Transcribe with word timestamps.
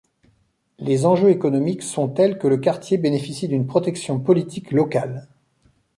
Les 0.79 1.05
enjeux 1.05 1.29
économiques 1.29 1.83
sont 1.83 2.07
tels 2.07 2.39
que 2.39 2.47
le 2.47 2.57
quartier 2.57 2.97
bénéficie 2.97 3.47
d'une 3.47 3.67
protection 3.67 4.19
politique 4.19 4.71
locale. 4.71 5.27